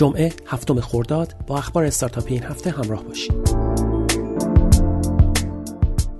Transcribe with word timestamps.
جمعه 0.00 0.32
هفتم 0.46 0.80
خرداد 0.80 1.34
با 1.46 1.58
اخبار 1.58 1.84
استارتاپی 1.84 2.34
این 2.34 2.42
هفته 2.42 2.70
همراه 2.70 3.04
باشید. 3.04 3.32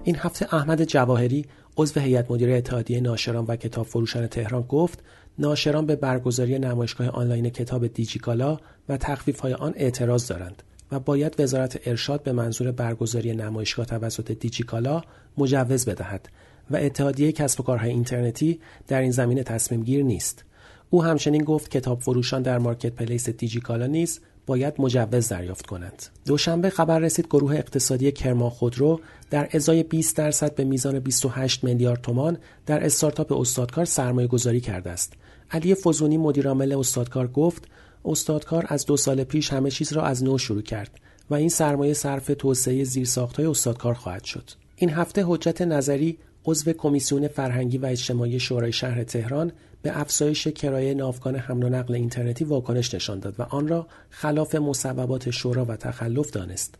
این 0.04 0.16
هفته 0.16 0.54
احمد 0.54 0.84
جواهری 0.84 1.46
عضو 1.76 2.00
هیئت 2.00 2.30
مدیره 2.30 2.56
اتحادیه 2.56 3.00
ناشران 3.00 3.44
و 3.48 3.56
کتاب 3.56 3.86
فروشان 3.86 4.26
تهران 4.26 4.62
گفت 4.62 5.02
ناشران 5.38 5.86
به 5.86 5.96
برگزاری 5.96 6.58
نمایشگاه 6.58 7.08
آنلاین 7.08 7.50
کتاب 7.50 7.86
دیجیکالا 7.86 8.58
و 8.88 8.98
های 9.42 9.52
آن 9.52 9.72
اعتراض 9.76 10.26
دارند 10.26 10.62
و 10.92 11.00
باید 11.00 11.40
وزارت 11.40 11.80
ارشاد 11.86 12.22
به 12.22 12.32
منظور 12.32 12.72
برگزاری 12.72 13.34
نمایشگاه 13.34 13.86
توسط 13.86 14.32
دیجیکالا 14.32 15.02
مجوز 15.38 15.84
بدهد 15.84 16.28
و 16.70 16.76
اتحادیه 16.76 17.32
کسب 17.32 17.60
و 17.60 17.62
کارهای 17.62 17.90
اینترنتی 17.90 18.60
در 18.88 19.00
این 19.00 19.10
زمینه 19.10 19.42
تصمیم 19.42 19.82
گیر 19.82 20.04
نیست. 20.04 20.44
او 20.90 21.04
همچنین 21.04 21.44
گفت 21.44 21.70
کتاب 21.70 22.00
فروشان 22.00 22.42
در 22.42 22.58
مارکت 22.58 22.92
پلیس 22.92 23.28
دیجیکالا 23.28 23.86
نیز 23.86 24.20
باید 24.46 24.74
مجوز 24.78 25.28
دریافت 25.28 25.66
کنند. 25.66 26.02
دوشنبه 26.26 26.70
خبر 26.70 26.98
رسید 26.98 27.26
گروه 27.26 27.54
اقتصادی 27.54 28.12
کرمان 28.12 28.50
خودرو 28.50 29.00
در 29.30 29.48
ازای 29.52 29.82
20 29.82 30.16
درصد 30.16 30.54
به 30.54 30.64
میزان 30.64 30.98
28 30.98 31.64
میلیارد 31.64 32.00
تومان 32.00 32.38
در 32.66 32.84
استارتاپ 32.84 33.32
استادکار 33.32 33.84
سرمایه 33.84 34.26
گذاری 34.26 34.60
کرده 34.60 34.90
است. 34.90 35.12
علی 35.50 35.74
فزونی 35.74 36.16
مدیرعامل 36.16 36.72
استادکار 36.72 37.28
گفت 37.28 37.68
استادکار 38.04 38.64
از 38.68 38.86
دو 38.86 38.96
سال 38.96 39.24
پیش 39.24 39.52
همه 39.52 39.70
چیز 39.70 39.92
را 39.92 40.02
از 40.02 40.24
نو 40.24 40.38
شروع 40.38 40.62
کرد 40.62 40.90
و 41.30 41.34
این 41.34 41.48
سرمایه 41.48 41.94
صرف 41.94 42.30
توسعه 42.38 42.84
زیرساختهای 42.84 43.46
استادکار 43.46 43.94
خواهد 43.94 44.24
شد. 44.24 44.50
این 44.76 44.90
هفته 44.90 45.24
حجت 45.26 45.62
نظری 45.62 46.18
عضو 46.44 46.72
کمیسیون 46.72 47.28
فرهنگی 47.28 47.78
و 47.78 47.86
اجتماعی 47.86 48.40
شورای 48.40 48.72
شهر 48.72 49.04
تهران 49.04 49.52
به 49.82 50.00
افزایش 50.00 50.48
کرایه 50.48 50.94
ناوگان 50.94 51.36
حمل 51.36 51.64
و 51.64 51.68
نقل 51.68 51.94
اینترنتی 51.94 52.44
واکنش 52.44 52.94
نشان 52.94 53.18
داد 53.18 53.34
و 53.38 53.42
آن 53.42 53.68
را 53.68 53.86
خلاف 54.10 54.54
مصوبات 54.54 55.30
شورا 55.30 55.64
و 55.64 55.76
تخلف 55.76 56.30
دانست. 56.30 56.74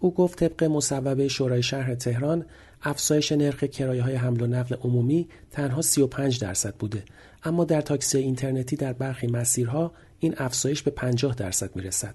او 0.00 0.14
گفت 0.14 0.38
طبق 0.38 0.64
مصوبه 0.64 1.28
شورای 1.28 1.62
شهر 1.62 1.94
تهران 1.94 2.44
افزایش 2.82 3.32
نرخ 3.32 3.64
کرایه 3.64 4.02
های 4.02 4.14
حمل 4.14 4.40
و 4.40 4.46
نقل 4.46 4.76
عمومی 4.76 5.28
تنها 5.50 5.82
35 5.82 6.40
درصد 6.40 6.74
بوده 6.74 7.02
اما 7.44 7.64
در 7.64 7.80
تاکسی 7.80 8.18
اینترنتی 8.18 8.76
در 8.76 8.92
برخی 8.92 9.26
مسیرها 9.26 9.92
این 10.18 10.34
افزایش 10.38 10.82
به 10.82 10.90
50 10.90 11.34
درصد 11.34 11.76
می 11.76 11.82
رسد. 11.82 12.14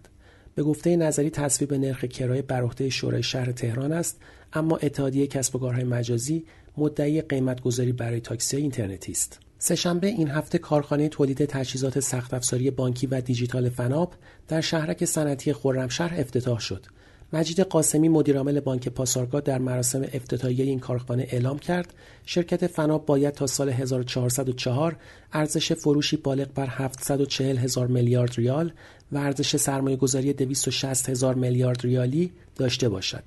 به 0.56 0.64
گفته 0.64 0.96
نظری 0.96 1.30
تصویب 1.30 1.74
نرخ 1.74 2.06
کرایه 2.06 2.42
بر 2.42 2.62
عهده 2.62 2.90
شورای 2.90 3.24
شهر 3.24 3.52
تهران 3.52 3.92
است 3.92 4.22
اما 4.54 4.78
اتحادیه 4.78 5.28
کسب 5.28 5.56
و 5.56 5.60
کارهای 5.60 5.84
مجازی 5.84 6.46
مدعی 6.78 7.22
قیمتگذاری 7.22 7.92
برای 7.92 8.20
تاکسی 8.20 8.58
اینترنتی 8.58 9.12
است. 9.12 9.40
سهشنبه 9.58 10.08
این 10.08 10.28
هفته 10.28 10.58
کارخانه 10.58 11.10
تولید 11.10 11.46
تجهیزات 11.46 12.00
سخت 12.00 12.34
افزاری 12.34 12.72
بانکی 12.72 13.08
و 13.08 13.22
دیجیتال 13.22 13.70
فناب 13.70 14.14
در 14.48 14.62
شهرک 14.62 15.06
صنعتی 15.06 15.54
خرمشهر 15.54 16.20
افتتاح 16.20 16.60
شد. 16.60 16.86
مجید 17.34 17.60
قاسمی 17.60 18.10
مدیرعامل 18.10 18.60
بانک 18.60 18.90
پاسارگاد 18.90 19.44
در 19.44 19.58
مراسم 19.58 20.02
افتتاحیه 20.02 20.66
این 20.66 20.80
کارخانه 20.80 21.28
اعلام 21.30 21.60
کرد 21.60 21.94
شرکت 22.26 22.68
فناب 22.68 23.06
باید 23.06 23.34
تا 23.34 23.48
سال 23.48 23.70
1404 23.70 24.98
ارزش 25.34 25.74
فروشی 25.74 26.18
بالغ 26.18 26.48
بر 26.56 26.68
740 26.70 27.58
هزار 27.58 27.88
میلیارد 27.88 28.34
ریال 28.38 28.74
و 29.12 29.18
ارزش 29.18 29.56
سرمایه 29.56 29.96
گذاری 29.96 30.34
260 30.34 31.10
هزار 31.10 31.36
میلیارد 31.36 31.82
ریالی 31.82 32.32
داشته 32.56 32.90
باشد. 32.90 33.24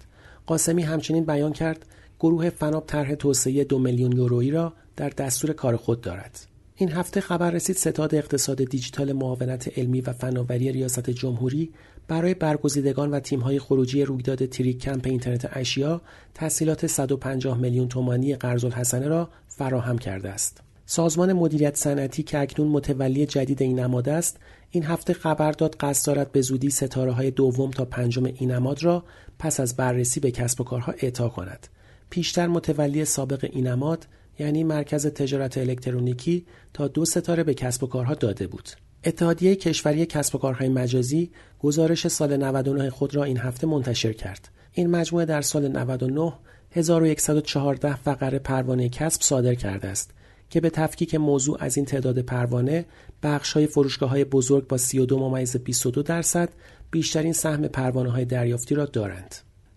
قاسمی 0.47 0.83
همچنین 0.83 1.25
بیان 1.25 1.53
کرد 1.53 1.87
گروه 2.21 2.51
فناب 2.51 2.87
طرح 2.87 3.15
توسعه 3.15 3.65
دو 3.65 3.79
میلیون 3.79 4.13
یورویی 4.13 4.51
را 4.51 4.73
در 4.97 5.09
دستور 5.09 5.53
کار 5.53 5.77
خود 5.77 6.01
دارد. 6.01 6.54
این 6.77 6.93
هفته 6.93 7.21
خبر 7.21 7.51
رسید 7.51 7.77
ستاد 7.77 8.15
اقتصاد 8.15 8.65
دیجیتال 8.65 9.13
معاونت 9.13 9.79
علمی 9.79 10.01
و 10.01 10.13
فناوری 10.13 10.73
ریاست 10.73 11.11
جمهوری 11.11 11.71
برای 12.09 12.35
برگزیدگان 12.35 13.11
و 13.11 13.21
تیم‌های 13.21 13.59
خروجی 13.59 14.05
رویداد 14.05 14.47
تریک 14.47 14.79
کمپ 14.79 15.07
اینترنت 15.07 15.57
اشیا 15.57 16.01
تسهیلات 16.35 16.87
150 16.87 17.59
میلیون 17.59 17.89
تومانی 17.89 18.35
قرض 18.35 18.65
الحسنه 18.65 19.09
را 19.09 19.29
فراهم 19.49 19.99
کرده 19.99 20.31
است. 20.31 20.61
سازمان 20.87 21.33
مدیریت 21.33 21.77
صنعتی 21.77 22.23
که 22.23 22.39
اکنون 22.39 22.69
متولی 22.69 23.27
جدید 23.27 23.63
این 23.63 23.81
نماد 23.81 24.09
است 24.09 24.39
این 24.71 24.85
هفته 24.85 25.13
خبر 25.13 25.53
داد 25.53 25.77
قصد 25.81 26.07
دارد 26.07 26.33
به 26.33 26.41
زودی 26.41 26.71
ستاره 26.71 27.13
های 27.13 27.31
دوم 27.31 27.71
تا 27.71 27.85
پنجم 27.85 28.25
این 28.25 28.51
نماد 28.51 28.83
را 28.83 29.05
پس 29.39 29.61
از 29.61 29.77
بررسی 29.77 30.21
به 30.21 30.31
کسب 30.31 30.61
و 30.61 30.65
کارها 30.65 30.95
اعطا 30.99 31.29
کند 31.29 31.67
پیشتر 32.11 32.47
متولی 32.47 33.05
سابق 33.05 33.49
این 33.53 33.67
نماد 33.67 34.07
یعنی 34.39 34.65
مرکز 34.65 35.07
تجارت 35.07 35.59
الکترونیکی 35.59 36.47
تا 36.73 36.89
دو 36.89 37.05
ستاره 37.05 37.45
به 37.45 37.55
کسب 37.55 37.85
و 37.85 37.87
کارها 37.87 38.15
داده 38.15 38.47
بود. 38.47 38.69
اتحادیه 39.05 39.57
کشوری 39.57 40.07
کسب 40.07 40.35
و 40.35 40.39
کارهای 40.39 40.69
مجازی 40.69 41.31
گزارش 41.59 42.09
سال 42.09 42.37
99 42.37 42.91
خود 42.91 43.15
را 43.15 43.25
این 43.25 43.39
هفته 43.39 43.67
منتشر 43.67 44.13
کرد. 44.13 44.49
این 44.73 44.91
مجموعه 44.91 45.25
در 45.25 45.41
سال 45.41 45.69
99 45.69 46.33
1114 46.71 47.97
فقره 47.97 48.39
پروانه 48.39 48.89
کسب 48.89 49.23
صادر 49.23 49.55
کرده 49.55 49.89
است 49.89 50.11
که 50.51 50.61
به 50.61 50.71
تفکیک 50.71 51.15
موضوع 51.15 51.57
از 51.61 51.77
این 51.77 51.87
تعداد 51.87 52.19
پروانه 52.19 52.85
بخش 53.23 53.53
های 53.53 53.67
فروشگاه 53.67 54.11
های 54.11 54.25
بزرگ 54.25 54.67
با 54.67 54.77
32 54.77 55.19
ممیز 55.19 55.57
22 55.57 56.03
درصد 56.03 56.49
بیشترین 56.91 57.33
سهم 57.33 57.69
پروانه 57.69 58.11
های 58.11 58.25
دریافتی 58.25 58.75
را 58.75 58.85
دارند. 58.85 59.35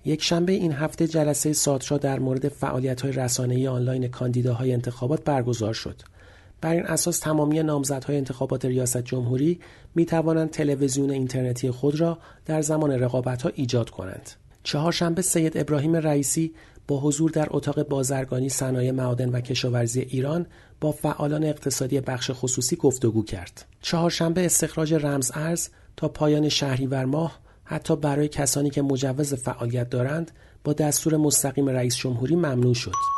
یک 0.07 0.23
شنبه 0.23 0.51
این 0.51 0.71
هفته 0.71 1.07
جلسه 1.07 1.53
ساترا 1.53 1.97
در 1.97 2.19
مورد 2.19 2.49
فعالیت 2.49 3.01
های 3.01 3.11
رسانه‌ای 3.11 3.67
آنلاین 3.67 4.07
کاندیداهای 4.07 4.73
انتخابات 4.73 5.23
برگزار 5.23 5.73
شد. 5.73 6.01
بر 6.61 6.73
این 6.73 6.85
اساس 6.85 7.19
تمامی 7.19 7.63
نامزدهای 7.63 8.17
انتخابات 8.17 8.65
ریاست 8.65 8.97
جمهوری 8.97 9.59
می 9.95 10.05
توانند 10.05 10.49
تلویزیون 10.49 11.09
اینترنتی 11.09 11.71
خود 11.71 11.99
را 11.99 12.17
در 12.45 12.61
زمان 12.61 12.91
رقابت 12.91 13.41
ها 13.41 13.51
ایجاد 13.55 13.89
کنند. 13.89 14.29
چهارشنبه 14.63 15.21
سید 15.21 15.57
ابراهیم 15.57 15.95
رئیسی 15.95 16.53
با 16.87 16.99
حضور 16.99 17.31
در 17.31 17.47
اتاق 17.49 17.83
بازرگانی 17.83 18.49
صنایع 18.49 18.91
معادن 18.91 19.29
و 19.29 19.41
کشاورزی 19.41 20.01
ایران 20.01 20.45
با 20.81 20.91
فعالان 20.91 21.43
اقتصادی 21.43 21.99
بخش 21.99 22.31
خصوصی 22.33 22.75
گفتگو 22.75 23.23
کرد. 23.23 23.65
چهارشنبه 23.81 24.45
استخراج 24.45 24.93
رمز 24.93 25.31
ارز 25.35 25.69
تا 25.97 26.07
پایان 26.07 26.49
شهریور 26.49 27.05
ماه 27.05 27.46
حتی 27.69 27.95
برای 27.95 28.27
کسانی 28.27 28.69
که 28.69 28.81
مجوز 28.81 29.33
فعالیت 29.33 29.89
دارند 29.89 30.31
با 30.63 30.73
دستور 30.73 31.17
مستقیم 31.17 31.69
رئیس 31.69 31.95
جمهوری 31.95 32.35
ممنوع 32.35 32.73
شد. 32.73 33.16